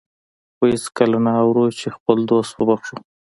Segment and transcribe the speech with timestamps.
[0.55, 2.97] خو هېڅکله نه اورو چې خپل دوست وبخښو.